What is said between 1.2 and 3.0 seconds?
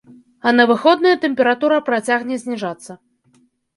тэмпература працягне зніжацца.